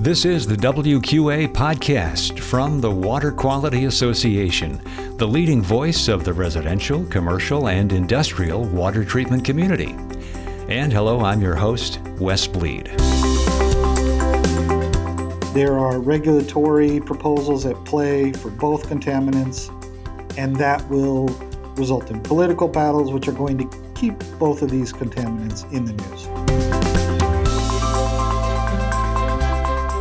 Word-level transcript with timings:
This 0.00 0.24
is 0.24 0.46
the 0.46 0.54
WQA 0.54 1.48
podcast 1.48 2.38
from 2.38 2.80
the 2.80 2.90
Water 2.90 3.32
Quality 3.32 3.86
Association, 3.86 4.80
the 5.16 5.26
leading 5.26 5.60
voice 5.60 6.06
of 6.06 6.22
the 6.22 6.32
residential, 6.32 7.04
commercial, 7.06 7.66
and 7.66 7.92
industrial 7.92 8.64
water 8.66 9.04
treatment 9.04 9.44
community. 9.44 9.96
And 10.68 10.92
hello, 10.92 11.18
I'm 11.22 11.42
your 11.42 11.56
host, 11.56 11.98
Wes 12.20 12.46
Bleed. 12.46 12.86
There 15.52 15.76
are 15.76 15.98
regulatory 15.98 17.00
proposals 17.00 17.66
at 17.66 17.74
play 17.84 18.32
for 18.32 18.50
both 18.50 18.88
contaminants, 18.88 19.68
and 20.38 20.54
that 20.56 20.88
will 20.88 21.26
result 21.74 22.12
in 22.12 22.20
political 22.20 22.68
battles, 22.68 23.10
which 23.10 23.26
are 23.26 23.32
going 23.32 23.58
to 23.58 23.92
keep 23.96 24.16
both 24.38 24.62
of 24.62 24.70
these 24.70 24.92
contaminants 24.92 25.68
in 25.72 25.84
the 25.84 25.92
news. 25.92 26.67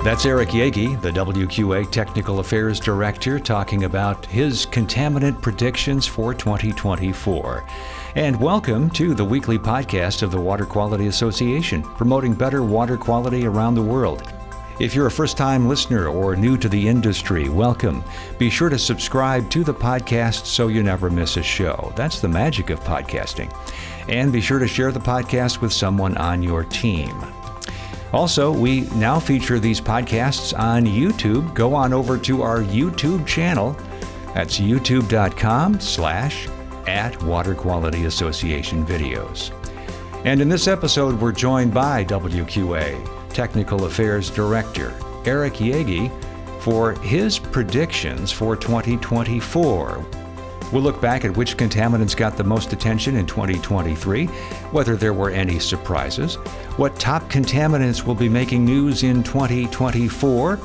That's 0.08 0.26
Eric 0.26 0.52
Yeggy, 0.52 1.02
the 1.02 1.12
WQA 1.12 1.92
Technical 1.92 2.40
Affairs 2.40 2.80
Director, 2.80 3.40
talking 3.40 3.84
about 3.84 4.26
his 4.28 4.66
contaminant 4.66 5.42
predictions 5.42 6.08
for 6.08 6.34
2024. 6.34 7.66
And 8.16 8.40
welcome 8.40 8.90
to 8.92 9.14
the 9.14 9.26
weekly 9.26 9.60
podcast 9.60 10.24
of 10.24 10.32
the 10.32 10.40
Water 10.40 10.66
Quality 10.66 11.08
Association, 11.08 11.84
promoting 11.84 12.34
better 12.34 12.64
water 12.64 12.96
quality 12.96 13.46
around 13.46 13.76
the 13.76 13.82
world. 13.82 14.32
If 14.80 14.96
you're 14.96 15.08
a 15.08 15.12
first 15.12 15.36
time 15.36 15.68
listener 15.68 16.08
or 16.08 16.38
new 16.38 16.56
to 16.56 16.70
the 16.70 16.88
industry, 16.88 17.50
welcome. 17.50 18.02
Be 18.38 18.50
sure 18.50 18.70
to 18.70 18.80
subscribe 18.80 19.50
to 19.50 19.66
the 19.66 19.74
podcast 19.74 20.46
so 20.46 20.70
you 20.70 20.84
never 20.84 21.10
miss 21.10 21.36
a 21.36 21.44
show. 21.44 21.92
That's 21.98 22.22
the 22.22 22.30
magic 22.30 22.70
of 22.70 22.80
podcasting. 22.80 23.54
And 24.08 24.32
be 24.32 24.40
sure 24.40 24.60
to 24.60 24.70
share 24.70 24.94
the 24.94 25.02
podcast 25.02 25.60
with 25.60 25.74
someone 25.74 26.16
on 26.16 26.42
your 26.42 26.64
team. 26.64 27.14
Also, 28.14 28.52
we 28.52 28.82
now 28.96 29.20
feature 29.20 29.60
these 29.60 29.82
podcasts 29.82 30.58
on 30.58 30.86
YouTube. 30.86 31.54
Go 31.54 31.74
on 31.74 31.94
over 31.94 32.18
to 32.20 32.42
our 32.42 32.62
YouTube 32.62 33.26
channel. 33.28 33.78
That's 34.34 34.60
youtube.com 34.60 35.80
slash 35.80 36.48
at 36.88 37.22
Water 37.24 37.54
Quality 37.54 38.06
Association 38.06 38.86
videos. 38.86 39.52
And 40.26 40.42
in 40.42 40.50
this 40.50 40.68
episode, 40.68 41.20
we're 41.20 41.32
joined 41.32 41.74
by 41.74 42.04
WQA 42.06 43.30
Technical 43.34 43.86
Affairs 43.86 44.30
Director 44.30 44.94
Eric 45.26 45.56
Yeggy 45.56 46.12
for 46.62 46.94
his 47.00 47.38
predictions 47.38 48.32
for 48.32 48.56
2024. 48.56 50.17
We'll 50.72 50.84
look 50.84 51.00
back 51.00 51.24
at 51.24 51.36
which 51.36 51.56
contaminants 51.56 52.16
got 52.16 52.36
the 52.36 52.44
most 52.44 52.74
attention 52.74 53.16
in 53.16 53.26
2023, 53.26 54.26
whether 54.72 54.98
there 54.98 55.14
were 55.14 55.30
any 55.30 55.60
surprises, 55.60 56.36
what 56.76 57.00
top 57.00 57.24
contaminants 57.30 58.06
will 58.06 58.16
be 58.16 58.28
making 58.28 58.66
news 58.66 59.04
in 59.04 59.24
2024, 59.24 60.58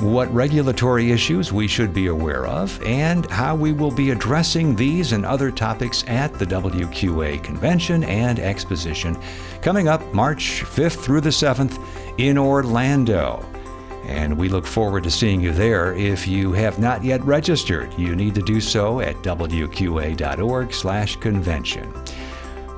what 0.00 0.32
regulatory 0.34 1.12
issues 1.12 1.52
we 1.52 1.66
should 1.66 1.94
be 1.94 2.08
aware 2.08 2.46
of, 2.46 2.82
and 2.82 3.24
how 3.30 3.54
we 3.54 3.72
will 3.72 3.90
be 3.90 4.10
addressing 4.10 4.76
these 4.76 5.12
and 5.12 5.24
other 5.24 5.50
topics 5.50 6.04
at 6.08 6.34
the 6.34 6.46
WQA 6.46 7.42
Convention 7.42 8.04
and 8.04 8.38
Exposition. 8.38 9.16
Coming 9.62 9.88
up 9.88 10.12
March 10.12 10.62
5th 10.64 11.02
through 11.02 11.20
the 11.22 11.30
7th 11.30 11.82
in 12.18 12.36
Orlando 12.36 13.48
and 14.04 14.36
we 14.36 14.48
look 14.48 14.66
forward 14.66 15.04
to 15.04 15.10
seeing 15.10 15.40
you 15.40 15.52
there. 15.52 15.94
If 15.94 16.26
you 16.26 16.52
have 16.52 16.78
not 16.78 17.04
yet 17.04 17.22
registered, 17.24 17.96
you 17.98 18.16
need 18.16 18.34
to 18.34 18.42
do 18.42 18.60
so 18.60 19.00
at 19.00 19.16
wqa.org/convention. 19.22 21.92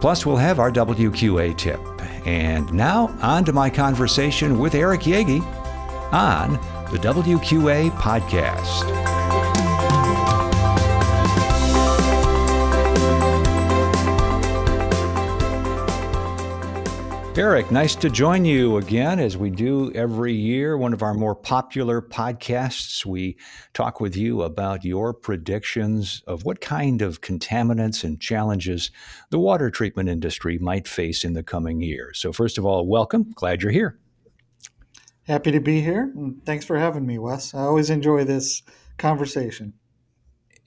Plus, 0.00 0.26
we'll 0.26 0.36
have 0.36 0.58
our 0.58 0.70
WQA 0.70 1.56
tip. 1.56 1.80
And 2.26 2.70
now, 2.72 3.16
on 3.22 3.44
to 3.44 3.52
my 3.52 3.70
conversation 3.70 4.58
with 4.58 4.74
Eric 4.74 5.02
Yeggy 5.02 5.40
on 6.12 6.52
the 6.92 6.98
WQA 6.98 7.90
podcast. 7.92 9.03
Eric, 17.36 17.72
nice 17.72 17.96
to 17.96 18.08
join 18.08 18.44
you 18.44 18.76
again 18.76 19.18
as 19.18 19.36
we 19.36 19.50
do 19.50 19.90
every 19.92 20.32
year. 20.32 20.78
One 20.78 20.92
of 20.92 21.02
our 21.02 21.14
more 21.14 21.34
popular 21.34 22.00
podcasts. 22.00 23.04
We 23.04 23.36
talk 23.72 24.00
with 24.00 24.16
you 24.16 24.42
about 24.42 24.84
your 24.84 25.12
predictions 25.12 26.22
of 26.28 26.44
what 26.44 26.60
kind 26.60 27.02
of 27.02 27.22
contaminants 27.22 28.04
and 28.04 28.20
challenges 28.20 28.92
the 29.30 29.40
water 29.40 29.68
treatment 29.68 30.08
industry 30.08 30.58
might 30.58 30.86
face 30.86 31.24
in 31.24 31.32
the 31.32 31.42
coming 31.42 31.80
year. 31.80 32.12
So, 32.14 32.32
first 32.32 32.56
of 32.56 32.64
all, 32.64 32.86
welcome. 32.86 33.32
Glad 33.34 33.62
you're 33.62 33.72
here. 33.72 33.98
Happy 35.26 35.50
to 35.50 35.60
be 35.60 35.80
here. 35.80 36.12
And 36.14 36.40
thanks 36.46 36.64
for 36.64 36.78
having 36.78 37.04
me, 37.04 37.18
Wes. 37.18 37.52
I 37.52 37.62
always 37.62 37.90
enjoy 37.90 38.22
this 38.22 38.62
conversation. 38.96 39.72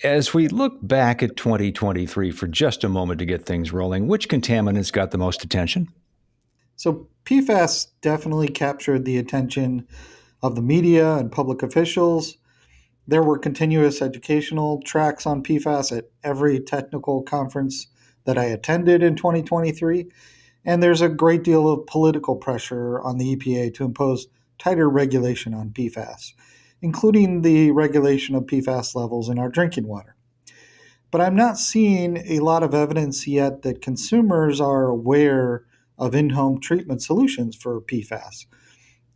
As 0.03 0.33
we 0.33 0.50
look 0.50 0.85
back 0.85 1.23
at 1.23 1.38
2023 1.38 2.31
for 2.31 2.45
just 2.45 2.83
a 2.83 2.89
moment 2.89 3.19
to 3.19 3.25
get 3.25 3.45
things 3.45 3.72
rolling, 3.72 4.09
which 4.09 4.27
contaminants 4.27 4.91
got 4.91 5.11
the 5.11 5.17
most 5.17 5.45
attention? 5.45 5.88
So 6.77 7.07
PFAS 7.25 7.88
definitely 8.01 8.47
captured 8.47 9.03
the 9.03 9.17
attention 9.17 9.88
of 10.43 10.55
the 10.55 10.61
media 10.61 11.15
and 11.15 11.31
public 11.31 11.63
officials. 11.63 12.38
There 13.07 13.23
were 13.23 13.39
continuous 13.39 14.01
educational 14.01 14.81
tracks 14.83 15.25
on 15.25 15.43
PFAS 15.43 15.97
at 15.97 16.11
every 16.23 16.59
technical 16.59 17.23
conference 17.23 17.88
that 18.25 18.38
I 18.38 18.45
attended 18.45 19.01
in 19.01 19.15
2023. 19.15 20.05
And 20.65 20.83
there's 20.83 21.01
a 21.01 21.09
great 21.09 21.43
deal 21.43 21.67
of 21.67 21.88
political 21.88 22.35
pressure 22.35 23.01
on 23.01 23.17
the 23.17 23.35
EPA 23.35 23.73
to 23.75 23.83
impose 23.83 24.27
tighter 24.59 24.88
regulation 24.88 25.55
on 25.55 25.71
PFAS, 25.71 26.33
including 26.81 27.41
the 27.41 27.71
regulation 27.71 28.35
of 28.35 28.44
PFAS 28.44 28.94
levels 28.94 29.29
in 29.29 29.39
our 29.39 29.49
drinking 29.49 29.88
water. 29.88 30.15
But 31.09 31.21
I'm 31.21 31.35
not 31.35 31.57
seeing 31.57 32.17
a 32.17 32.39
lot 32.39 32.61
of 32.61 32.75
evidence 32.75 33.27
yet 33.27 33.63
that 33.63 33.81
consumers 33.81 34.61
are 34.61 34.85
aware 34.85 35.66
of 35.97 36.16
in 36.16 36.31
home 36.31 36.59
treatment 36.59 37.02
solutions 37.02 37.56
for 37.56 37.81
PFAS. 37.81 38.46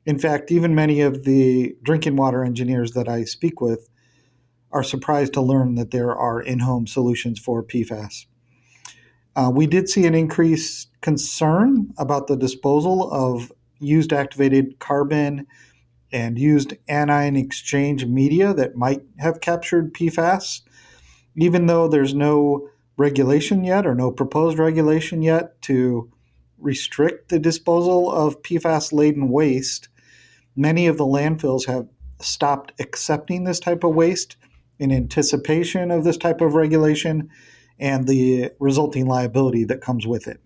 In 0.05 0.17
fact, 0.17 0.51
even 0.51 0.73
many 0.73 1.01
of 1.01 1.23
the 1.23 1.75
drinking 1.83 2.15
water 2.15 2.43
engineers 2.43 2.91
that 2.91 3.07
I 3.07 3.23
speak 3.23 3.61
with 3.61 3.89
are 4.71 4.83
surprised 4.83 5.33
to 5.33 5.41
learn 5.41 5.75
that 5.75 5.91
there 5.91 6.15
are 6.15 6.41
in 6.41 6.59
home 6.59 6.87
solutions 6.87 7.39
for 7.39 7.63
PFAS. 7.63 8.25
Uh, 9.35 9.51
we 9.53 9.67
did 9.67 9.89
see 9.89 10.05
an 10.05 10.15
increased 10.15 10.89
concern 11.01 11.93
about 11.97 12.27
the 12.27 12.35
disposal 12.35 13.11
of 13.11 13.51
used 13.79 14.11
activated 14.13 14.79
carbon 14.79 15.47
and 16.11 16.37
used 16.37 16.73
anion 16.89 17.35
exchange 17.35 18.05
media 18.05 18.53
that 18.53 18.75
might 18.75 19.01
have 19.19 19.39
captured 19.39 19.93
PFAS, 19.93 20.61
even 21.37 21.67
though 21.67 21.87
there's 21.87 22.13
no 22.13 22.67
regulation 22.97 23.63
yet 23.63 23.87
or 23.87 23.95
no 23.95 24.11
proposed 24.11 24.59
regulation 24.59 25.21
yet 25.21 25.61
to 25.61 26.11
restrict 26.61 27.29
the 27.29 27.39
disposal 27.39 28.11
of 28.11 28.41
PFAS 28.41 28.93
laden 28.93 29.29
waste, 29.29 29.89
many 30.55 30.87
of 30.87 30.97
the 30.97 31.05
landfills 31.05 31.65
have 31.67 31.87
stopped 32.19 32.73
accepting 32.79 33.43
this 33.43 33.59
type 33.59 33.83
of 33.83 33.95
waste 33.95 34.35
in 34.79 34.91
anticipation 34.91 35.91
of 35.91 36.03
this 36.03 36.17
type 36.17 36.41
of 36.41 36.53
regulation 36.53 37.29
and 37.79 38.07
the 38.07 38.51
resulting 38.59 39.07
liability 39.07 39.63
that 39.65 39.81
comes 39.81 40.05
with 40.05 40.27
it. 40.27 40.39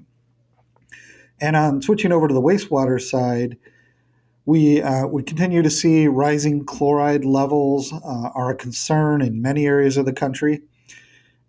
And 1.40 1.56
on 1.56 1.82
switching 1.82 2.12
over 2.12 2.28
to 2.28 2.34
the 2.34 2.42
wastewater 2.42 3.02
side, 3.02 3.58
we, 4.46 4.82
uh, 4.82 5.08
we 5.08 5.24
continue 5.24 5.62
to 5.62 5.70
see 5.70 6.08
rising 6.08 6.66
chloride 6.66 7.26
levels 7.26 7.92
uh, 7.92 8.30
are 8.34 8.52
a 8.52 8.56
concern 8.56 9.22
in 9.22 9.42
many 9.42 9.66
areas 9.66 9.98
of 9.98 10.06
the 10.06 10.14
country. 10.14 10.62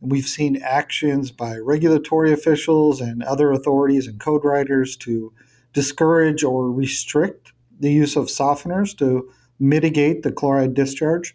We've 0.01 0.27
seen 0.27 0.61
actions 0.63 1.31
by 1.31 1.57
regulatory 1.57 2.33
officials 2.33 3.01
and 3.01 3.23
other 3.23 3.51
authorities 3.53 4.07
and 4.07 4.21
code 4.21 4.45
writers 4.45 4.97
to 4.99 5.33
discourage 5.73 6.45
or 6.45 6.71
restrict 6.71 7.53
the 7.81 7.93
use 7.93 8.17
of 8.17 8.27
softeners 8.27 8.97
to 8.99 9.31
mitigate 9.59 10.23
the 10.23 10.33
chloride 10.33 10.75
discharge. 10.75 11.35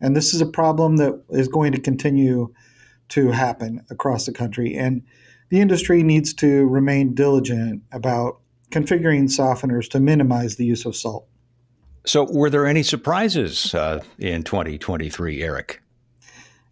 And 0.00 0.14
this 0.14 0.34
is 0.34 0.40
a 0.40 0.46
problem 0.46 0.96
that 0.96 1.20
is 1.30 1.48
going 1.48 1.72
to 1.72 1.80
continue 1.80 2.52
to 3.08 3.30
happen 3.30 3.84
across 3.90 4.26
the 4.26 4.32
country. 4.32 4.74
And 4.74 5.02
the 5.48 5.60
industry 5.60 6.02
needs 6.02 6.34
to 6.34 6.66
remain 6.66 7.14
diligent 7.14 7.82
about 7.92 8.40
configuring 8.70 9.24
softeners 9.24 9.88
to 9.90 10.00
minimize 10.00 10.56
the 10.56 10.64
use 10.64 10.84
of 10.84 10.96
salt. 10.96 11.26
So, 12.04 12.24
were 12.30 12.50
there 12.50 12.66
any 12.66 12.82
surprises 12.82 13.74
uh, 13.74 14.02
in 14.18 14.44
2023, 14.44 15.42
Eric? 15.42 15.82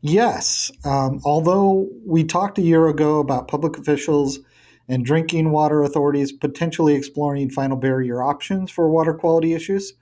Yes. 0.07 0.71
Um, 0.85 1.23
although 1.25 1.89
we 2.05 2.25
talked 2.25 2.59
a 2.59 2.63
year 2.63 2.89
ago 2.89 3.21
about 3.21 3.49
public 3.49 3.79
officials 3.79 4.39
and 4.87 5.03
drinking 5.03 5.51
water 5.51 5.83
authorities 5.83 6.31
potentially 6.31 6.95
exploring 6.95 7.49
final 7.49 7.79
barrier 7.79 8.23
options 8.23 8.71
for 8.71 8.91
water 8.91 9.15
quality 9.15 9.55
issues, 9.55 9.95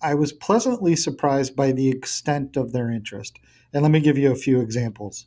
I 0.00 0.14
was 0.14 0.32
pleasantly 0.32 0.96
surprised 0.96 1.54
by 1.54 1.72
the 1.72 1.90
extent 1.90 2.56
of 2.56 2.72
their 2.72 2.90
interest. 2.90 3.38
And 3.74 3.82
let 3.82 3.92
me 3.92 4.00
give 4.00 4.16
you 4.16 4.32
a 4.32 4.36
few 4.36 4.58
examples. 4.58 5.26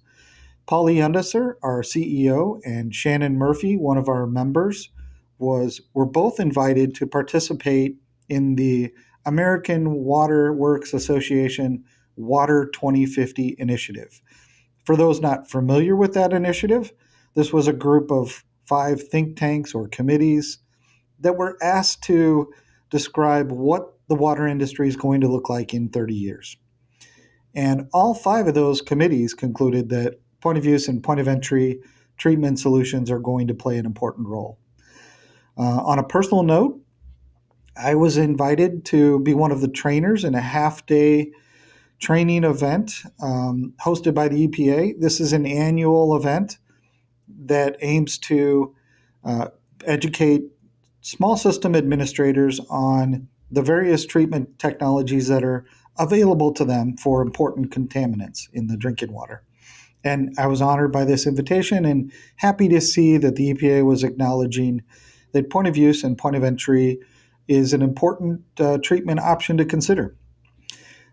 Pauli 0.65 0.95
Undesser, 0.95 1.57
our 1.61 1.83
CEO, 1.83 2.59
and 2.65 2.95
Shannon 2.95 3.37
Murphy, 3.37 3.77
one 3.77 3.99
of 3.99 4.09
our 4.09 4.25
members, 4.25 4.89
was 5.37 5.81
were 5.93 6.07
both 6.07 6.39
invited 6.39 6.95
to 6.95 7.05
participate 7.05 7.97
in 8.27 8.55
the 8.55 8.91
American 9.23 9.91
Water 9.91 10.51
Works 10.51 10.95
Association 10.95 11.83
Water 12.15 12.69
2050 12.73 13.55
initiative. 13.57 14.21
For 14.85 14.95
those 14.95 15.19
not 15.19 15.49
familiar 15.49 15.95
with 15.95 16.13
that 16.13 16.33
initiative, 16.33 16.93
this 17.33 17.51
was 17.51 17.67
a 17.67 17.73
group 17.73 18.11
of 18.11 18.43
five 18.65 19.01
think 19.01 19.37
tanks 19.37 19.73
or 19.73 19.87
committees 19.87 20.59
that 21.19 21.37
were 21.37 21.57
asked 21.61 22.03
to 22.03 22.51
describe 22.89 23.51
what 23.51 23.93
the 24.07 24.15
water 24.15 24.47
industry 24.47 24.87
is 24.87 24.95
going 24.95 25.21
to 25.21 25.27
look 25.27 25.49
like 25.49 25.73
in 25.73 25.89
30 25.89 26.13
years. 26.13 26.57
And 27.55 27.87
all 27.93 28.13
five 28.13 28.47
of 28.47 28.53
those 28.53 28.81
committees 28.81 29.33
concluded 29.33 29.89
that 29.89 30.19
point 30.41 30.57
of 30.57 30.65
use 30.65 30.87
and 30.87 31.03
point 31.03 31.19
of 31.19 31.27
entry 31.27 31.79
treatment 32.17 32.59
solutions 32.59 33.09
are 33.09 33.19
going 33.19 33.47
to 33.47 33.53
play 33.53 33.77
an 33.77 33.85
important 33.85 34.27
role. 34.27 34.59
Uh, 35.57 35.81
on 35.83 35.99
a 35.99 36.03
personal 36.03 36.43
note, 36.43 36.79
I 37.77 37.95
was 37.95 38.17
invited 38.17 38.85
to 38.85 39.19
be 39.19 39.33
one 39.33 39.51
of 39.51 39.61
the 39.61 39.67
trainers 39.67 40.23
in 40.23 40.35
a 40.35 40.41
half 40.41 40.85
day 40.85 41.31
training 41.99 42.43
event 42.43 43.03
um, 43.21 43.73
hosted 43.83 44.13
by 44.13 44.27
the 44.27 44.47
EPA. 44.47 44.99
This 44.99 45.19
is 45.19 45.33
an 45.33 45.45
annual 45.45 46.15
event 46.15 46.57
that 47.45 47.77
aims 47.81 48.17
to 48.19 48.75
uh, 49.23 49.47
educate 49.85 50.43
small 51.01 51.37
system 51.37 51.75
administrators 51.75 52.59
on 52.69 53.27
the 53.51 53.61
various 53.61 54.05
treatment 54.05 54.59
technologies 54.59 55.27
that 55.27 55.43
are 55.43 55.65
available 55.97 56.51
to 56.53 56.65
them 56.65 56.97
for 56.97 57.21
important 57.21 57.71
contaminants 57.71 58.49
in 58.53 58.67
the 58.67 58.77
drinking 58.77 59.13
water. 59.13 59.43
And 60.03 60.35
I 60.37 60.47
was 60.47 60.61
honored 60.61 60.91
by 60.91 61.05
this 61.05 61.25
invitation 61.25 61.85
and 61.85 62.11
happy 62.35 62.67
to 62.69 62.81
see 62.81 63.17
that 63.17 63.35
the 63.35 63.53
EPA 63.53 63.85
was 63.85 64.03
acknowledging 64.03 64.83
that 65.31 65.49
point 65.49 65.67
of 65.67 65.77
use 65.77 66.03
and 66.03 66.17
point 66.17 66.35
of 66.35 66.43
entry 66.43 66.99
is 67.47 67.73
an 67.73 67.81
important 67.81 68.41
uh, 68.59 68.77
treatment 68.83 69.19
option 69.19 69.57
to 69.57 69.65
consider. 69.65 70.15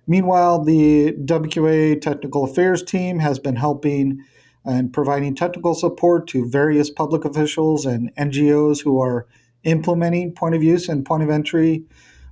Meanwhile, 0.06 0.64
the 0.64 1.12
WQA 1.12 2.00
Technical 2.00 2.44
Affairs 2.44 2.82
team 2.82 3.18
has 3.20 3.38
been 3.38 3.56
helping 3.56 4.24
and 4.64 4.92
providing 4.92 5.34
technical 5.34 5.74
support 5.74 6.26
to 6.28 6.48
various 6.48 6.90
public 6.90 7.24
officials 7.24 7.86
and 7.86 8.14
NGOs 8.16 8.82
who 8.82 9.00
are 9.00 9.26
implementing 9.64 10.32
point 10.32 10.54
of 10.54 10.62
use 10.62 10.88
and 10.88 11.04
point 11.04 11.22
of 11.22 11.30
entry 11.30 11.84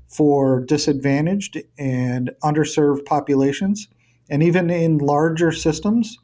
for 0.08 0.60
disadvantaged 0.60 1.58
and 1.78 2.30
underserved 2.42 3.04
populations. 3.04 3.88
And 4.28 4.42
even 4.42 4.70
in 4.70 4.98
larger 4.98 5.52
systems, 5.52 6.18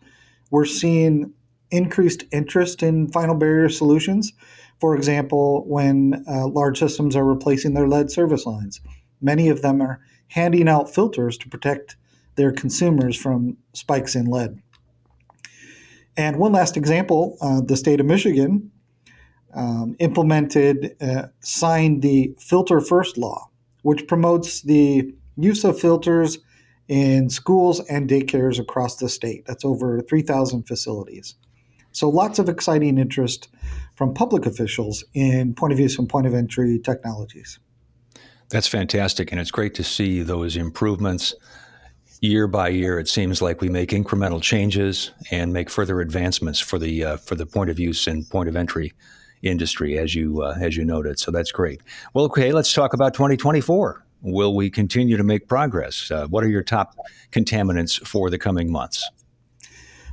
we're 0.50 0.64
seeing 0.64 1.32
increased 1.70 2.24
interest 2.32 2.82
in 2.82 3.08
final 3.08 3.34
barrier 3.34 3.68
solutions. 3.68 4.32
For 4.80 4.94
example, 4.94 5.64
when 5.66 6.24
uh, 6.28 6.48
large 6.48 6.78
systems 6.78 7.16
are 7.16 7.24
replacing 7.24 7.74
their 7.74 7.88
lead 7.88 8.10
service 8.10 8.46
lines, 8.46 8.80
many 9.20 9.48
of 9.48 9.62
them 9.62 9.80
are 9.80 10.00
handing 10.28 10.68
out 10.68 10.92
filters 10.92 11.38
to 11.38 11.48
protect 11.48 11.96
their 12.36 12.52
consumers 12.52 13.16
from 13.16 13.56
spikes 13.72 14.14
in 14.14 14.26
lead. 14.26 14.60
And 16.16 16.36
one 16.38 16.52
last 16.52 16.76
example 16.76 17.36
uh, 17.40 17.60
the 17.60 17.76
state 17.76 18.00
of 18.00 18.06
Michigan 18.06 18.70
um, 19.54 19.96
implemented, 19.98 20.96
uh, 21.00 21.28
signed 21.40 22.02
the 22.02 22.34
Filter 22.38 22.80
First 22.80 23.16
law, 23.16 23.48
which 23.82 24.06
promotes 24.06 24.62
the 24.62 25.14
use 25.36 25.64
of 25.64 25.78
filters 25.78 26.38
in 26.88 27.30
schools 27.30 27.80
and 27.88 28.08
daycares 28.08 28.60
across 28.60 28.96
the 28.96 29.08
state. 29.08 29.44
That's 29.46 29.64
over 29.64 30.00
3,000 30.02 30.64
facilities. 30.64 31.34
So 31.92 32.08
lots 32.08 32.38
of 32.38 32.48
exciting 32.48 32.98
interest 32.98 33.48
from 33.94 34.12
public 34.12 34.44
officials 34.44 35.02
in 35.14 35.54
point 35.54 35.72
of 35.72 35.80
use 35.80 35.98
and 35.98 36.08
point 36.08 36.26
of 36.26 36.34
entry 36.34 36.78
technologies. 36.78 37.58
That's 38.48 38.68
fantastic, 38.68 39.32
and 39.32 39.40
it's 39.40 39.50
great 39.50 39.74
to 39.74 39.84
see 39.84 40.22
those 40.22 40.56
improvements 40.56 41.34
year 42.20 42.46
by 42.46 42.68
year. 42.68 42.98
It 42.98 43.08
seems 43.08 43.42
like 43.42 43.60
we 43.60 43.68
make 43.68 43.90
incremental 43.90 44.40
changes 44.40 45.10
and 45.30 45.52
make 45.52 45.68
further 45.68 46.00
advancements 46.00 46.60
for 46.60 46.78
the 46.78 47.04
uh, 47.04 47.16
for 47.16 47.34
the 47.34 47.46
point 47.46 47.70
of 47.70 47.78
use 47.78 48.06
and 48.06 48.28
point 48.28 48.48
of 48.48 48.56
entry 48.56 48.92
industry, 49.42 49.98
as 49.98 50.14
you 50.14 50.42
uh, 50.42 50.56
as 50.60 50.76
you 50.76 50.84
noted. 50.84 51.18
So 51.18 51.30
that's 51.30 51.50
great. 51.50 51.80
Well, 52.14 52.24
okay, 52.26 52.52
let's 52.52 52.72
talk 52.72 52.94
about 52.94 53.14
2024. 53.14 54.04
Will 54.22 54.54
we 54.54 54.70
continue 54.70 55.16
to 55.16 55.24
make 55.24 55.48
progress? 55.48 56.10
Uh, 56.10 56.26
what 56.28 56.42
are 56.42 56.48
your 56.48 56.62
top 56.62 56.94
contaminants 57.32 58.04
for 58.06 58.30
the 58.30 58.38
coming 58.38 58.70
months? 58.70 59.08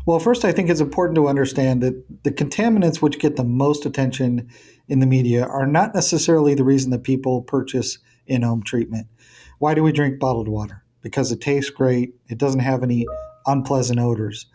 Well, 0.06 0.20
first, 0.20 0.44
I 0.44 0.52
think 0.52 0.70
it's 0.70 0.82
important 0.82 1.16
to 1.16 1.28
understand 1.30 1.82
that 1.82 2.24
the 2.24 2.32
contaminants 2.32 3.02
which 3.02 3.20
get 3.20 3.38
the 3.38 3.46
most 3.46 3.86
attention 3.86 4.50
in 4.90 5.00
the 5.00 5.06
media 5.06 5.46
are 5.46 5.66
not 5.66 5.96
necessarily 5.96 6.56
the 6.56 6.66
reason 6.66 6.92
that 6.92 7.04
people 7.04 7.42
purchase 7.42 8.00
in 8.28 8.42
home 8.42 8.64
treatment. 8.64 9.08
Why 9.60 9.74
do 9.74 9.84
we 9.84 9.92
drink 9.92 10.20
bottled 10.20 10.48
water? 10.48 10.84
Because 11.02 11.32
it 11.32 11.42
tastes 11.42 11.70
great, 11.70 12.14
it 12.28 12.38
doesn't 12.38 12.62
have 12.62 12.84
any 12.84 13.06
unpleasant 13.46 14.00
odors. 14.00 14.46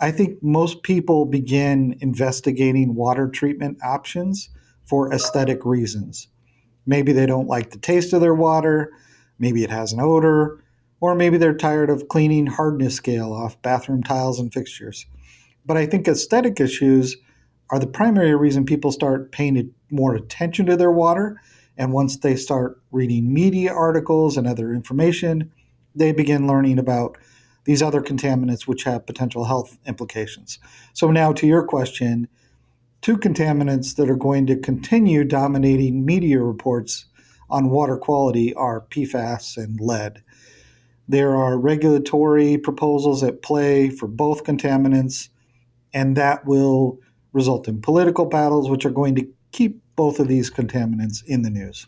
I 0.00 0.10
think 0.10 0.42
most 0.42 0.82
people 0.82 1.24
begin 1.24 1.96
investigating 2.00 2.94
water 2.94 3.28
treatment 3.28 3.78
options 3.82 4.48
for 4.84 5.12
aesthetic 5.12 5.64
reasons. 5.64 6.28
Maybe 6.86 7.12
they 7.12 7.26
don't 7.26 7.48
like 7.48 7.70
the 7.70 7.78
taste 7.78 8.12
of 8.12 8.20
their 8.20 8.34
water, 8.34 8.92
maybe 9.38 9.62
it 9.62 9.70
has 9.70 9.92
an 9.92 10.00
odor, 10.00 10.62
or 11.00 11.14
maybe 11.14 11.36
they're 11.36 11.54
tired 11.54 11.90
of 11.90 12.08
cleaning 12.08 12.46
hardness 12.46 12.94
scale 12.94 13.32
off 13.32 13.60
bathroom 13.62 14.02
tiles 14.02 14.40
and 14.40 14.52
fixtures. 14.52 15.06
But 15.66 15.76
I 15.76 15.86
think 15.86 16.08
aesthetic 16.08 16.60
issues 16.60 17.16
are 17.70 17.78
the 17.78 17.86
primary 17.86 18.34
reason 18.34 18.64
people 18.64 18.92
start 18.92 19.32
paying 19.32 19.72
more 19.90 20.14
attention 20.14 20.66
to 20.66 20.76
their 20.76 20.90
water. 20.90 21.40
And 21.76 21.92
once 21.92 22.18
they 22.18 22.36
start 22.36 22.80
reading 22.92 23.32
media 23.32 23.72
articles 23.72 24.36
and 24.36 24.46
other 24.46 24.72
information, 24.72 25.52
they 25.94 26.12
begin 26.12 26.46
learning 26.46 26.78
about 26.78 27.18
these 27.64 27.82
other 27.82 28.02
contaminants 28.02 28.66
which 28.66 28.84
have 28.84 29.06
potential 29.06 29.44
health 29.44 29.78
implications. 29.86 30.58
So, 30.92 31.10
now 31.10 31.32
to 31.32 31.46
your 31.46 31.64
question, 31.64 32.28
two 33.00 33.16
contaminants 33.16 33.96
that 33.96 34.10
are 34.10 34.16
going 34.16 34.46
to 34.46 34.56
continue 34.56 35.24
dominating 35.24 36.04
media 36.04 36.40
reports 36.40 37.06
on 37.50 37.70
water 37.70 37.96
quality 37.96 38.54
are 38.54 38.80
PFAS 38.80 39.56
and 39.56 39.80
lead. 39.80 40.22
There 41.08 41.36
are 41.36 41.58
regulatory 41.58 42.56
proposals 42.56 43.22
at 43.22 43.42
play 43.42 43.90
for 43.90 44.06
both 44.06 44.44
contaminants, 44.44 45.28
and 45.92 46.16
that 46.16 46.46
will 46.46 46.98
result 47.32 47.68
in 47.68 47.82
political 47.82 48.24
battles, 48.24 48.70
which 48.70 48.86
are 48.86 48.90
going 48.90 49.14
to 49.16 49.28
keep 49.52 49.82
both 49.96 50.20
of 50.20 50.28
these 50.28 50.50
contaminants 50.50 51.24
in 51.26 51.42
the 51.42 51.50
news. 51.50 51.86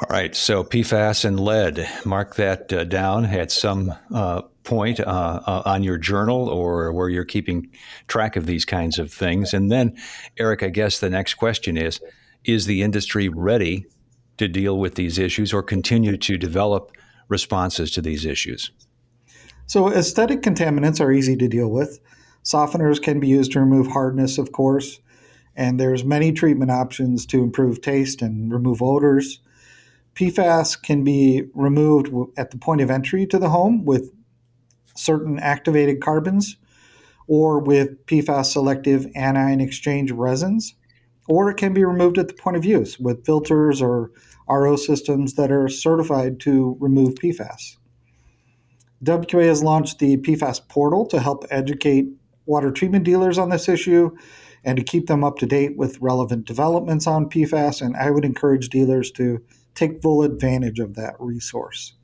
All 0.00 0.06
right, 0.10 0.34
so 0.34 0.62
PFAS 0.62 1.24
and 1.24 1.40
lead, 1.40 1.88
mark 2.04 2.36
that 2.36 2.72
uh, 2.72 2.84
down 2.84 3.24
at 3.24 3.50
some 3.50 3.92
uh, 4.14 4.42
point 4.62 5.00
uh, 5.00 5.40
uh, 5.44 5.62
on 5.64 5.82
your 5.82 5.98
journal 5.98 6.48
or 6.48 6.92
where 6.92 7.08
you're 7.08 7.24
keeping 7.24 7.70
track 8.06 8.36
of 8.36 8.46
these 8.46 8.64
kinds 8.64 8.98
of 8.98 9.12
things. 9.12 9.52
And 9.52 9.72
then, 9.72 9.96
Eric, 10.38 10.62
I 10.62 10.68
guess 10.68 11.00
the 11.00 11.10
next 11.10 11.34
question 11.34 11.76
is 11.76 12.00
Is 12.44 12.66
the 12.66 12.82
industry 12.82 13.28
ready 13.28 13.86
to 14.36 14.46
deal 14.46 14.78
with 14.78 14.94
these 14.94 15.18
issues 15.18 15.52
or 15.52 15.62
continue 15.62 16.16
to 16.16 16.38
develop 16.38 16.92
responses 17.28 17.90
to 17.92 18.02
these 18.02 18.24
issues? 18.24 18.70
So, 19.66 19.92
aesthetic 19.92 20.42
contaminants 20.42 21.00
are 21.00 21.10
easy 21.10 21.36
to 21.36 21.48
deal 21.48 21.68
with. 21.70 21.98
Softeners 22.44 23.02
can 23.02 23.18
be 23.18 23.28
used 23.28 23.52
to 23.52 23.60
remove 23.60 23.88
hardness, 23.88 24.38
of 24.38 24.52
course, 24.52 25.00
and 25.58 25.78
there's 25.78 26.04
many 26.04 26.30
treatment 26.30 26.70
options 26.70 27.26
to 27.26 27.42
improve 27.42 27.80
taste 27.82 28.22
and 28.22 28.52
remove 28.52 28.80
odors. 28.80 29.40
PFAS 30.14 30.80
can 30.80 31.02
be 31.02 31.42
removed 31.52 32.08
at 32.36 32.52
the 32.52 32.56
point 32.56 32.80
of 32.80 32.92
entry 32.92 33.26
to 33.26 33.40
the 33.40 33.50
home 33.50 33.84
with 33.84 34.12
certain 34.94 35.36
activated 35.40 36.00
carbons 36.00 36.56
or 37.26 37.58
with 37.58 38.06
PFAS 38.06 38.46
selective 38.46 39.06
anion 39.16 39.60
exchange 39.60 40.12
resins, 40.12 40.74
or 41.28 41.50
it 41.50 41.56
can 41.56 41.74
be 41.74 41.84
removed 41.84 42.18
at 42.18 42.28
the 42.28 42.34
point 42.34 42.56
of 42.56 42.64
use 42.64 42.98
with 43.00 43.26
filters 43.26 43.82
or 43.82 44.12
RO 44.48 44.76
systems 44.76 45.34
that 45.34 45.50
are 45.50 45.68
certified 45.68 46.38
to 46.40 46.76
remove 46.78 47.16
PFAS. 47.16 47.76
WQA 49.04 49.46
has 49.46 49.62
launched 49.62 49.98
the 49.98 50.18
PFAS 50.18 50.68
portal 50.68 51.04
to 51.06 51.18
help 51.18 51.44
educate 51.50 52.06
water 52.48 52.70
treatment 52.70 53.04
dealers 53.04 53.38
on 53.38 53.50
this 53.50 53.68
issue 53.68 54.10
and 54.64 54.76
to 54.76 54.82
keep 54.82 55.06
them 55.06 55.22
up 55.22 55.38
to 55.38 55.46
date 55.46 55.76
with 55.76 56.00
relevant 56.00 56.44
developments 56.44 57.06
on 57.06 57.28
PFAS. 57.28 57.80
And 57.80 57.96
I 57.96 58.10
would 58.10 58.24
encourage 58.24 58.70
dealers 58.70 59.10
to 59.12 59.40
take 59.74 60.02
full 60.02 60.22
advantage 60.22 60.80
of 60.80 60.94
that 60.94 61.14
resource. 61.20 61.94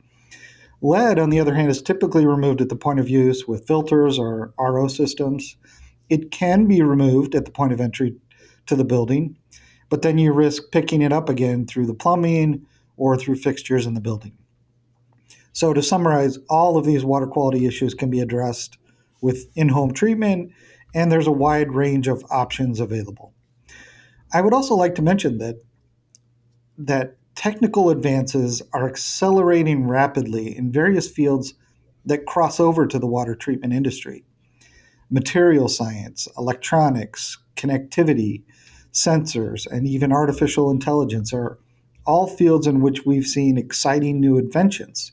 Lead, 0.80 1.18
on 1.18 1.30
the 1.30 1.40
other 1.40 1.54
hand, 1.54 1.70
is 1.70 1.80
typically 1.80 2.26
removed 2.26 2.60
at 2.60 2.68
the 2.68 2.76
point 2.76 3.00
of 3.00 3.08
use 3.08 3.48
with 3.48 3.66
filters 3.66 4.18
or 4.18 4.52
RO 4.58 4.86
systems. 4.86 5.56
It 6.10 6.30
can 6.30 6.66
be 6.66 6.82
removed 6.82 7.34
at 7.34 7.46
the 7.46 7.50
point 7.50 7.72
of 7.72 7.80
entry 7.80 8.14
to 8.66 8.76
the 8.76 8.84
building, 8.84 9.36
but 9.88 10.02
then 10.02 10.18
you 10.18 10.32
risk 10.32 10.64
picking 10.72 11.00
it 11.00 11.12
up 11.12 11.28
again 11.28 11.66
through 11.66 11.86
the 11.86 11.94
plumbing 11.94 12.66
or 12.96 13.16
through 13.16 13.36
fixtures 13.36 13.86
in 13.86 13.94
the 13.94 14.00
building. 14.00 14.36
So, 15.52 15.72
to 15.72 15.82
summarize, 15.82 16.38
all 16.50 16.76
of 16.76 16.84
these 16.84 17.04
water 17.04 17.26
quality 17.26 17.64
issues 17.64 17.94
can 17.94 18.10
be 18.10 18.20
addressed 18.20 18.76
with 19.24 19.50
in 19.56 19.70
home 19.70 19.90
treatment, 19.94 20.52
and 20.94 21.10
there's 21.10 21.26
a 21.26 21.32
wide 21.32 21.72
range 21.72 22.06
of 22.08 22.22
options 22.30 22.78
available. 22.78 23.32
I 24.34 24.42
would 24.42 24.52
also 24.52 24.74
like 24.74 24.94
to 24.96 25.02
mention 25.02 25.38
that 25.38 25.56
that 26.76 27.16
technical 27.34 27.88
advances 27.88 28.60
are 28.74 28.86
accelerating 28.86 29.88
rapidly 29.88 30.54
in 30.54 30.70
various 30.70 31.10
fields 31.10 31.54
that 32.04 32.26
cross 32.26 32.60
over 32.60 32.86
to 32.86 32.98
the 32.98 33.06
water 33.06 33.34
treatment 33.34 33.72
industry. 33.72 34.24
Material 35.10 35.68
science, 35.68 36.28
electronics, 36.36 37.38
connectivity, 37.56 38.42
sensors, 38.92 39.66
and 39.66 39.86
even 39.86 40.12
artificial 40.12 40.70
intelligence 40.70 41.32
are 41.32 41.58
all 42.04 42.26
fields 42.26 42.66
in 42.66 42.82
which 42.82 43.06
we've 43.06 43.26
seen 43.26 43.56
exciting 43.56 44.20
new 44.20 44.36
inventions. 44.36 45.12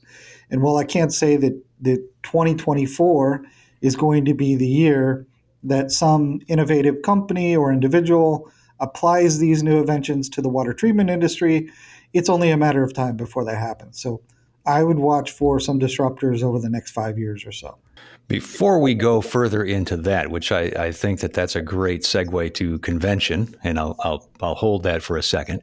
And 0.50 0.62
while 0.62 0.76
I 0.76 0.84
can't 0.84 1.14
say 1.14 1.38
that, 1.38 1.64
that 1.80 2.06
2024 2.24 3.46
is 3.82 3.96
going 3.96 4.26
to 4.26 4.34
be 4.34 4.56
the 4.56 4.68
year 4.68 5.26
that 5.64 5.92
some 5.92 6.40
innovative 6.48 7.02
company 7.04 7.56
or 7.56 7.72
individual 7.72 8.52
applies 8.80 9.38
these 9.38 9.62
new 9.62 9.80
inventions 9.80 10.28
to 10.30 10.42
the 10.42 10.50
water 10.50 10.74
treatment 10.74 11.10
industry, 11.10 11.70
it's 12.14 12.30
only 12.30 12.50
a 12.50 12.58
matter 12.58 12.84
of 12.84 12.94
time 12.94 13.16
before 13.16 13.46
that 13.46 13.58
happens. 13.58 14.02
So 14.02 14.22
I 14.66 14.84
would 14.84 15.00
watch 15.00 15.32
for 15.32 15.60
some 15.60 15.80
disruptors 15.80 16.44
over 16.44 16.60
the 16.60 16.70
next 16.70 16.92
five 16.92 17.18
years 17.18 17.46
or 17.46 17.52
so. 17.52 17.78
Before 18.28 18.80
we 18.80 18.94
go 18.94 19.22
further 19.22 19.64
into 19.64 19.98
that, 19.98 20.32
which 20.32 20.52
I, 20.52 20.72
I, 20.78 20.92
think 20.92 21.20
that 21.20 21.34
that's 21.34 21.56
a 21.56 21.62
great 21.62 22.04
segue 22.04 22.54
to 22.54 22.80
convention, 22.80 23.56
and 23.64 23.78
I'll, 23.78 23.96
I'll, 24.00 24.30
I'll 24.42 24.56
hold 24.56 24.84
that 24.84 25.04
for 25.04 25.18
a 25.18 25.24
second. 25.24 25.62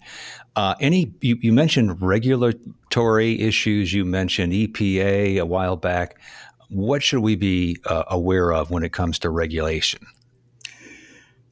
Uh, 0.55 0.75
any 0.81 1.15
you, 1.21 1.39
you, 1.41 1.53
mentioned 1.53 2.03
regulatory 2.03 3.41
issues. 3.41 3.93
You 3.95 4.05
mentioned 4.05 4.53
EPA 4.53 5.41
a 5.41 5.47
while 5.47 5.77
back. 5.77 6.21
What 6.69 7.03
should 7.03 7.21
we 7.21 7.37
be 7.37 7.79
uh, 7.85 8.05
aware 8.09 8.53
of 8.53 8.71
when 8.71 8.83
it 8.83 8.93
comes 8.93 9.19
to 9.21 9.31
regulation? 9.31 10.07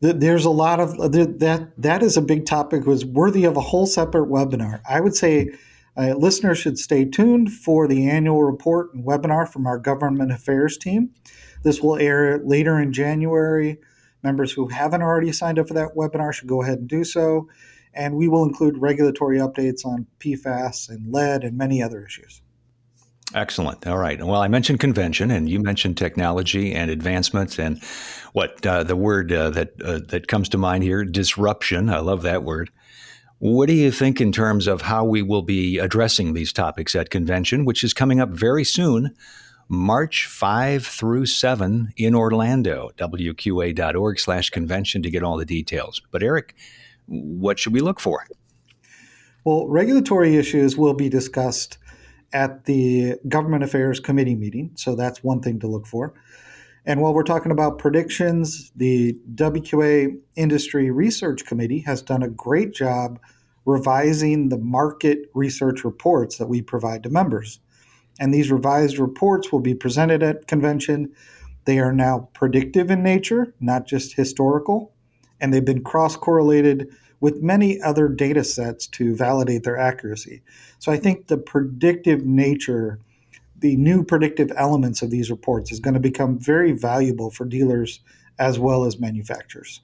There's 0.01 0.45
a 0.45 0.51
lot 0.51 0.79
of 0.79 0.97
that. 0.99 1.73
That 1.79 2.03
is 2.03 2.17
a 2.19 2.23
big 2.23 2.45
topic. 2.45 2.87
Was 2.87 3.05
worthy 3.05 3.45
of 3.45 3.57
a 3.57 3.63
whole 3.63 3.87
separate 3.87 4.29
webinar. 4.29 4.81
I 4.89 5.01
would 5.01 5.17
say 5.17 5.51
uh, 5.97 6.15
listeners 6.15 6.59
should 6.59 6.79
stay 6.79 7.07
tuned 7.07 7.51
for 7.51 7.89
the 7.89 8.09
annual 8.09 8.45
report 8.45 8.93
and 8.93 9.05
webinar 9.05 9.49
from 9.49 9.67
our 9.67 9.79
government 9.79 10.33
affairs 10.33 10.77
team. 10.77 11.11
This 11.63 11.81
will 11.81 11.97
air 11.97 12.39
later 12.45 12.79
in 12.79 12.93
January. 12.93 13.79
Members 14.23 14.53
who 14.53 14.69
haven't 14.69 15.03
already 15.03 15.33
signed 15.33 15.59
up 15.59 15.69
for 15.69 15.75
that 15.75 15.97
webinar 15.97 16.33
should 16.33 16.49
go 16.49 16.63
ahead 16.63 16.79
and 16.79 16.89
do 16.89 17.03
so. 17.03 17.49
And 17.95 18.17
we 18.17 18.29
will 18.29 18.45
include 18.45 18.77
regulatory 18.77 19.39
updates 19.39 19.87
on 19.87 20.07
PFAS 20.21 20.91
and 20.91 21.11
lead 21.11 21.43
and 21.43 21.57
many 21.57 21.83
other 21.83 22.05
issues. 22.05 22.43
Excellent. 23.35 23.87
All 23.87 23.99
right. 23.99 24.23
Well, 24.23 24.41
I 24.41 24.49
mentioned 24.49 24.79
convention, 24.79 25.31
and 25.31 25.49
you 25.49 25.59
mentioned 25.59 25.97
technology 25.97 26.73
and 26.73 26.91
advancements, 26.91 27.59
and 27.59 27.83
what 28.33 28.65
uh, 28.65 28.85
the 28.85 28.97
word 28.97 29.33
uh, 29.33 29.51
that 29.51 29.83
uh, 29.83 30.01
that 30.09 30.29
comes 30.29 30.49
to 30.51 30.59
mind 30.59 30.85
here, 30.85 31.05
disruption. 31.05 31.91
I 31.91 31.99
love 31.99 32.23
that 32.23 32.45
word. 32.45 32.71
What 33.39 33.67
do 33.67 33.75
you 33.75 33.91
think 33.91 34.21
in 34.21 34.33
terms 34.33 34.67
of 34.67 34.83
how 34.83 35.05
we 35.05 35.23
will 35.23 35.43
be 35.43 35.79
addressing 35.79 36.33
these 36.33 36.53
topics 36.53 36.95
at 36.95 37.11
convention, 37.11 37.65
which 37.65 37.85
is 37.85 37.93
coming 37.93 38.19
up 38.19 38.31
very 38.31 38.65
soon, 38.65 39.15
March 39.69 40.27
5 40.27 40.87
through 40.87 41.27
7 41.27 41.93
in 41.99 42.15
Orlando, 42.15 42.91
wqa.org 42.97 44.21
slash 44.21 44.49
convention 44.49 45.03
to 45.03 45.11
get 45.11 45.23
all 45.23 45.37
the 45.37 45.45
details. 45.45 46.01
But 46.11 46.23
Eric, 46.23 46.55
what 47.07 47.59
should 47.59 47.75
we 47.75 47.81
look 47.81 48.01
for? 48.01 48.27
Well, 49.45 49.69
regulatory 49.69 50.37
issues 50.37 50.79
will 50.79 50.95
be 50.95 51.11
discussed 51.11 51.77
at 52.33 52.65
the 52.65 53.15
Government 53.29 53.63
Affairs 53.63 54.01
Committee 54.01 54.35
meeting, 54.35 54.73
so 54.75 54.95
that's 54.95 55.23
one 55.23 55.41
thing 55.41 55.61
to 55.61 55.67
look 55.67 55.87
for. 55.87 56.15
And 56.85 57.01
while 57.01 57.13
we're 57.13 57.25
talking 57.25 57.51
about 57.51 57.79
predictions, 57.79 58.71
the 58.77 59.19
WQA 59.35 60.17
Industry 60.37 60.91
Research 60.91 61.45
Committee 61.45 61.81
has 61.81 62.01
done 62.01 62.23
a 62.23 62.29
great 62.29 62.73
job 62.73 63.19
revising 63.65 64.49
the 64.49 64.59
market 64.59 65.29
research 65.35 65.85
reports 65.85 66.39
that 66.39 66.47
we 66.47 66.63
provide 66.63 67.03
to 67.03 67.11
members. 67.11 67.59
And 68.21 68.33
these 68.33 68.53
revised 68.53 68.99
reports 68.99 69.51
will 69.51 69.61
be 69.61 69.75
presented 69.75 70.23
at 70.23 70.47
convention. 70.47 71.13
They 71.65 71.81
are 71.81 71.93
now 71.93 72.29
predictive 72.33 72.91
in 72.91 73.03
nature, 73.03 73.53
not 73.61 73.87
just 73.87 74.15
historical, 74.15 74.95
and 75.41 75.53
they've 75.53 75.65
been 75.65 75.83
cross 75.83 76.17
correlated 76.17 76.89
with 77.21 77.43
many 77.43 77.81
other 77.81 78.09
data 78.09 78.45
sets 78.45 78.87
to 78.87 79.17
validate 79.17 79.63
their 79.63 79.79
accuracy. 79.79 80.43
So 80.79 80.93
I 80.93 80.97
think 80.97 81.27
the 81.27 81.39
predictive 81.39 82.25
nature 82.25 83.01
the 83.59 83.77
new 83.77 84.05
predictive 84.05 84.53
elements 84.57 85.03
of 85.03 85.11
these 85.11 85.31
reports 85.31 85.73
is 85.73 85.81
going 85.81 85.95
to 85.95 86.01
become 86.01 86.39
very 86.39 86.73
valuable 86.73 87.31
for 87.31 87.45
dealers 87.45 88.01
as 88.39 88.59
well 88.59 88.85
as 88.85 89.01
manufacturers. 89.01 89.81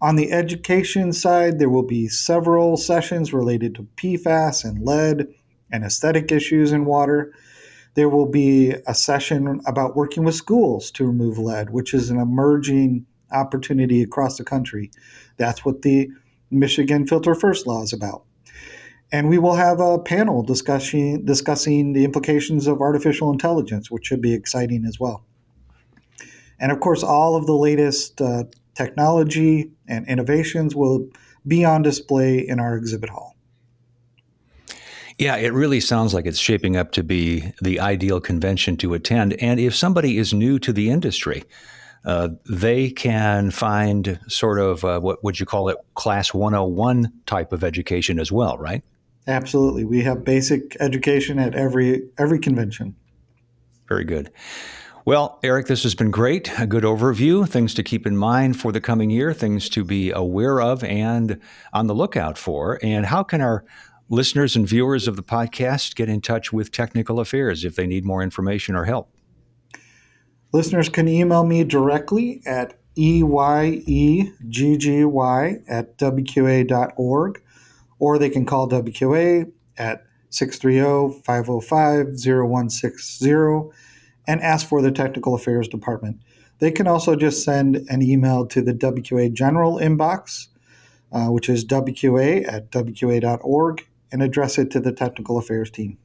On 0.00 0.16
the 0.16 0.32
education 0.32 1.12
side, 1.12 1.58
there 1.58 1.68
will 1.68 1.84
be 1.84 2.08
several 2.08 2.76
sessions 2.76 3.32
related 3.32 3.74
to 3.76 3.86
PFAS 3.96 4.64
and 4.64 4.84
lead 4.84 5.28
and 5.70 5.84
aesthetic 5.84 6.32
issues 6.32 6.72
in 6.72 6.84
water. 6.84 7.32
There 7.94 8.08
will 8.08 8.26
be 8.26 8.74
a 8.86 8.94
session 8.94 9.60
about 9.64 9.94
working 9.94 10.24
with 10.24 10.34
schools 10.34 10.90
to 10.92 11.06
remove 11.06 11.38
lead, 11.38 11.70
which 11.70 11.94
is 11.94 12.10
an 12.10 12.18
emerging 12.18 13.06
opportunity 13.30 14.02
across 14.02 14.38
the 14.38 14.44
country. 14.44 14.90
That's 15.36 15.64
what 15.64 15.82
the 15.82 16.10
Michigan 16.52 17.06
Filter 17.06 17.34
First 17.34 17.66
law 17.66 17.82
is 17.82 17.92
about 17.92 18.24
and 19.12 19.28
we 19.28 19.38
will 19.38 19.54
have 19.54 19.78
a 19.78 19.98
panel 19.98 20.42
discussing 20.42 21.24
discussing 21.24 21.92
the 21.92 22.04
implications 22.04 22.66
of 22.66 22.80
artificial 22.80 23.30
intelligence, 23.30 23.90
which 23.90 24.06
should 24.06 24.22
be 24.22 24.32
exciting 24.32 24.84
as 24.86 24.98
well. 24.98 25.22
And 26.58 26.72
of 26.72 26.80
course, 26.80 27.02
all 27.02 27.36
of 27.36 27.46
the 27.46 27.54
latest 27.54 28.20
uh, 28.20 28.44
technology 28.74 29.70
and 29.86 30.08
innovations 30.08 30.74
will 30.74 31.08
be 31.46 31.64
on 31.64 31.82
display 31.82 32.38
in 32.38 32.58
our 32.58 32.76
exhibit 32.76 33.10
hall. 33.10 33.36
Yeah, 35.18 35.36
it 35.36 35.52
really 35.52 35.80
sounds 35.80 36.14
like 36.14 36.24
it's 36.24 36.38
shaping 36.38 36.76
up 36.76 36.92
to 36.92 37.02
be 37.02 37.52
the 37.60 37.80
ideal 37.80 38.20
convention 38.20 38.76
to 38.78 38.94
attend. 38.94 39.34
And 39.42 39.60
if 39.60 39.74
somebody 39.74 40.16
is 40.16 40.32
new 40.32 40.58
to 40.60 40.72
the 40.72 40.88
industry, 40.88 41.44
uh, 42.04 42.30
they 42.50 42.90
can 42.90 43.50
find 43.50 44.18
sort 44.28 44.58
of 44.58 44.84
uh, 44.84 45.00
what 45.00 45.22
would 45.22 45.38
you 45.38 45.46
call 45.46 45.68
it, 45.68 45.78
class 45.94 46.34
101 46.34 47.12
type 47.26 47.52
of 47.52 47.62
education 47.62 48.18
as 48.18 48.32
well, 48.32 48.58
right? 48.58 48.82
Absolutely. 49.26 49.84
We 49.84 50.02
have 50.02 50.24
basic 50.24 50.76
education 50.80 51.38
at 51.38 51.54
every 51.54 52.08
every 52.18 52.40
convention. 52.40 52.96
Very 53.88 54.04
good. 54.04 54.32
Well, 55.04 55.40
Eric, 55.42 55.66
this 55.66 55.82
has 55.82 55.96
been 55.96 56.12
great. 56.12 56.50
A 56.60 56.66
good 56.66 56.84
overview, 56.84 57.48
things 57.48 57.74
to 57.74 57.82
keep 57.82 58.06
in 58.06 58.16
mind 58.16 58.60
for 58.60 58.70
the 58.70 58.80
coming 58.80 59.10
year, 59.10 59.32
things 59.32 59.68
to 59.70 59.84
be 59.84 60.12
aware 60.12 60.60
of 60.60 60.84
and 60.84 61.40
on 61.72 61.88
the 61.88 61.94
lookout 61.94 62.38
for. 62.38 62.78
And 62.84 63.06
how 63.06 63.24
can 63.24 63.40
our 63.40 63.64
listeners 64.08 64.54
and 64.54 64.66
viewers 64.66 65.08
of 65.08 65.16
the 65.16 65.22
podcast 65.22 65.96
get 65.96 66.08
in 66.08 66.20
touch 66.20 66.52
with 66.52 66.70
Technical 66.70 67.18
Affairs 67.18 67.64
if 67.64 67.74
they 67.74 67.86
need 67.86 68.04
more 68.04 68.22
information 68.22 68.76
or 68.76 68.84
help? 68.84 69.10
Listeners 70.52 70.88
can 70.90 71.08
email 71.08 71.44
me 71.44 71.64
directly 71.64 72.42
at 72.44 72.78
eyeggy 72.96 74.32
at 75.68 75.98
wqa.org 75.98 77.42
or 77.98 78.18
they 78.18 78.28
can 78.28 78.44
call 78.44 78.68
WQA 78.68 79.50
at 79.78 80.04
630 80.28 81.22
505 81.22 82.06
0160 82.06 83.30
and 84.26 84.40
ask 84.40 84.68
for 84.68 84.82
the 84.82 84.90
Technical 84.90 85.34
Affairs 85.34 85.68
Department. 85.68 86.18
They 86.58 86.70
can 86.70 86.86
also 86.86 87.16
just 87.16 87.44
send 87.44 87.76
an 87.88 88.02
email 88.02 88.46
to 88.46 88.60
the 88.62 88.74
WQA 88.74 89.32
General 89.32 89.78
inbox, 89.78 90.48
uh, 91.12 91.26
which 91.26 91.48
is 91.48 91.64
WQA 91.64 92.46
at 92.46 92.70
WQA.org, 92.70 93.86
and 94.12 94.22
address 94.22 94.58
it 94.58 94.70
to 94.72 94.80
the 94.80 94.92
Technical 94.92 95.38
Affairs 95.38 95.70
team. 95.70 95.98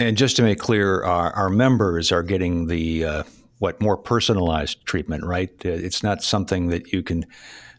And 0.00 0.16
just 0.16 0.36
to 0.36 0.42
make 0.42 0.58
clear, 0.58 1.02
our, 1.04 1.32
our 1.32 1.48
members 1.48 2.10
are 2.10 2.22
getting 2.22 2.66
the 2.66 3.04
uh, 3.04 3.22
what 3.64 3.80
more 3.80 3.96
personalized 3.96 4.84
treatment, 4.84 5.24
right? 5.24 5.50
Uh, 5.64 5.70
it's 5.70 6.02
not 6.02 6.22
something 6.22 6.66
that 6.66 6.92
you 6.92 7.02
can 7.02 7.24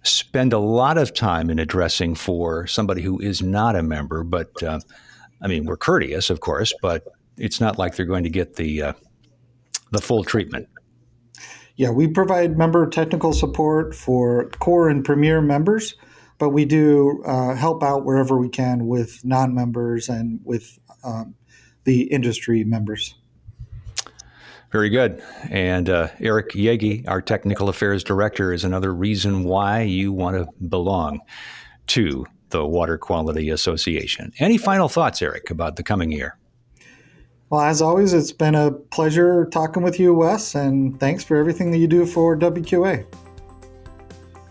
spend 0.01 0.51
a 0.51 0.57
lot 0.57 0.97
of 0.97 1.13
time 1.13 1.51
in 1.51 1.59
addressing 1.59 2.15
for 2.15 2.65
somebody 2.65 3.03
who 3.03 3.19
is 3.19 3.43
not 3.43 3.75
a 3.75 3.83
member. 3.83 4.23
But 4.23 4.63
uh, 4.63 4.79
I 5.43 5.47
mean, 5.47 5.65
we're 5.65 5.77
courteous, 5.77 6.31
of 6.31 6.39
course, 6.39 6.73
but 6.81 7.03
it's 7.37 7.61
not 7.61 7.77
like 7.77 7.95
they're 7.95 8.07
going 8.07 8.23
to 8.23 8.31
get 8.31 8.55
the 8.55 8.81
uh, 8.81 8.93
the 9.91 10.01
full 10.01 10.23
treatment. 10.23 10.67
Yeah, 11.75 11.91
we 11.91 12.07
provide 12.07 12.57
member 12.57 12.89
technical 12.89 13.31
support 13.31 13.93
for 13.93 14.49
core 14.57 14.89
and 14.89 15.05
premier 15.05 15.39
members, 15.39 15.93
but 16.39 16.49
we 16.49 16.65
do 16.65 17.21
uh, 17.27 17.53
help 17.53 17.83
out 17.83 18.05
wherever 18.05 18.39
we 18.39 18.49
can 18.49 18.87
with 18.87 19.23
non-members 19.23 20.09
and 20.09 20.39
with 20.43 20.79
um, 21.03 21.35
the 21.83 22.11
industry 22.11 22.63
members. 22.63 23.13
Very 24.71 24.89
good. 24.89 25.23
And 25.49 25.89
uh, 25.89 26.09
Eric 26.19 26.51
Yeggy, 26.51 27.07
our 27.07 27.21
technical 27.21 27.69
affairs 27.69 28.03
director, 28.03 28.51
is 28.51 28.63
another 28.63 28.93
reason 28.93 29.43
why 29.43 29.81
you 29.81 30.11
want 30.11 30.37
to 30.37 30.47
belong 30.67 31.21
to 31.87 32.25
the 32.49 32.65
Water 32.65 32.97
Quality 32.97 33.49
Association. 33.49 34.31
Any 34.39 34.57
final 34.57 34.89
thoughts, 34.89 35.21
Eric, 35.21 35.49
about 35.49 35.75
the 35.75 35.83
coming 35.83 36.11
year? 36.11 36.37
Well, 37.49 37.61
as 37.61 37.81
always, 37.81 38.13
it's 38.13 38.31
been 38.31 38.55
a 38.55 38.71
pleasure 38.71 39.45
talking 39.45 39.83
with 39.83 39.99
you, 39.99 40.13
Wes, 40.13 40.55
and 40.55 40.99
thanks 40.99 41.23
for 41.23 41.37
everything 41.37 41.71
that 41.71 41.77
you 41.77 41.87
do 41.87 42.05
for 42.05 42.35
WQA. 42.35 43.05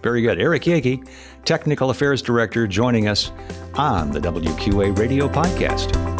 Very 0.02 0.23
good. 0.23 0.38
Eric 0.38 0.62
Yeggy, 0.62 1.06
Technical 1.44 1.90
Affairs 1.90 2.23
Director, 2.23 2.66
joining 2.66 3.09
us 3.09 3.33
on 3.75 4.11
the 4.12 4.21
WQA 4.21 4.97
Radio 4.97 5.28
Podcast. 5.28 6.13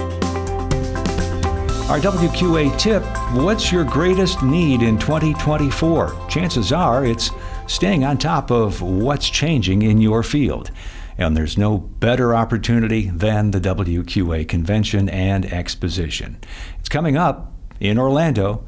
Our 1.95 2.01
WQA 2.01 2.77
tip 2.77 3.05
What's 3.35 3.71
your 3.71 3.85
greatest 3.85 4.43
need 4.43 4.83
in 4.83 4.99
2024? 4.99 6.27
Chances 6.29 6.73
are 6.73 7.07
it's 7.07 7.31
staying 7.69 8.03
on 8.03 8.19
top 8.19 8.51
of 8.51 8.83
what's 8.83 9.31
changing 9.31 9.83
in 9.83 10.01
your 10.01 10.25
field. 10.25 10.73
And 11.19 11.37
there's 11.37 11.57
no 11.57 11.79
better 11.79 12.35
opportunity 12.35 13.11
than 13.11 13.53
the 13.53 13.61
WQA 13.61 14.49
Convention 14.49 15.09
and 15.09 15.47
Exposition. 15.47 16.41
It's 16.81 16.89
coming 16.89 17.17
up 17.17 17.53
in 17.79 17.97
Orlando 17.97 18.67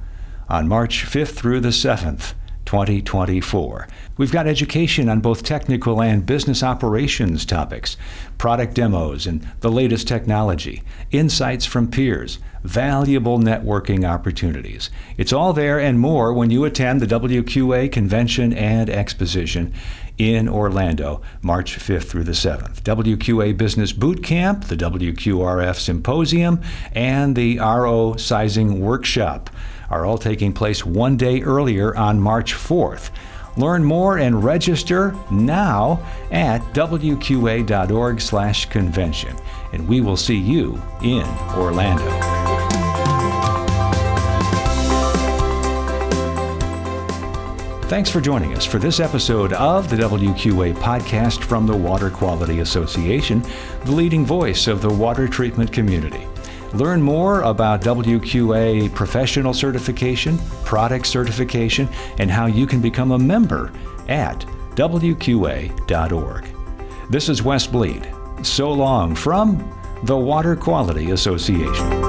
on 0.48 0.68
March 0.68 1.04
5th 1.04 1.32
through 1.32 1.62
the 1.62 1.70
7th. 1.70 2.34
2024. 2.66 3.88
We've 4.16 4.32
got 4.32 4.46
education 4.46 5.08
on 5.08 5.20
both 5.20 5.42
technical 5.42 6.02
and 6.02 6.26
business 6.26 6.62
operations 6.62 7.46
topics, 7.46 7.96
product 8.38 8.74
demos 8.74 9.26
and 9.26 9.48
the 9.60 9.70
latest 9.70 10.06
technology, 10.06 10.82
insights 11.10 11.64
from 11.64 11.90
peers, 11.90 12.38
valuable 12.62 13.38
networking 13.38 14.08
opportunities. 14.08 14.90
It's 15.16 15.32
all 15.32 15.52
there 15.52 15.78
and 15.78 16.00
more 16.00 16.32
when 16.32 16.50
you 16.50 16.64
attend 16.64 17.00
the 17.00 17.06
WQA 17.06 17.90
Convention 17.92 18.52
and 18.52 18.90
Exposition 18.90 19.72
in 20.18 20.48
Orlando, 20.48 21.22
March 21.42 21.78
5th 21.78 22.04
through 22.04 22.24
the 22.24 22.32
7th. 22.32 22.82
WQA 22.82 23.56
Business 23.56 23.92
Boot 23.92 24.22
Camp, 24.22 24.64
the 24.64 24.76
WQRF 24.76 25.76
Symposium, 25.76 26.60
and 26.92 27.36
the 27.36 27.58
RO 27.58 28.16
Sizing 28.16 28.80
Workshop 28.80 29.50
are 29.90 30.04
all 30.04 30.18
taking 30.18 30.52
place 30.52 30.84
one 30.84 31.16
day 31.16 31.42
earlier 31.42 31.96
on 31.96 32.20
March 32.20 32.54
4th. 32.54 33.10
Learn 33.56 33.84
more 33.84 34.18
and 34.18 34.44
register 34.44 35.14
now 35.30 36.00
at 36.30 36.60
wqa.org/convention, 36.74 39.36
and 39.72 39.88
we 39.88 40.00
will 40.00 40.16
see 40.16 40.36
you 40.36 40.80
in 41.02 41.26
Orlando. 41.54 42.36
Thanks 47.88 48.10
for 48.10 48.20
joining 48.20 48.56
us 48.56 48.66
for 48.66 48.80
this 48.80 48.98
episode 48.98 49.52
of 49.52 49.88
the 49.88 49.96
WQA 49.96 50.74
podcast 50.74 51.44
from 51.44 51.68
the 51.68 51.76
Water 51.76 52.10
Quality 52.10 52.58
Association, 52.58 53.44
the 53.84 53.92
leading 53.92 54.26
voice 54.26 54.66
of 54.66 54.82
the 54.82 54.90
water 54.90 55.28
treatment 55.28 55.72
community. 55.72 56.26
Learn 56.76 57.00
more 57.00 57.40
about 57.42 57.80
WQA 57.80 58.94
professional 58.94 59.54
certification, 59.54 60.38
product 60.62 61.06
certification, 61.06 61.88
and 62.18 62.30
how 62.30 62.44
you 62.44 62.66
can 62.66 62.82
become 62.82 63.12
a 63.12 63.18
member 63.18 63.72
at 64.08 64.40
WQA.org. 64.74 66.44
This 67.08 67.30
is 67.30 67.42
Wes 67.42 67.66
Bleed. 67.66 68.12
So 68.42 68.70
long 68.70 69.14
from 69.14 69.72
the 70.02 70.18
Water 70.18 70.54
Quality 70.54 71.12
Association. 71.12 72.05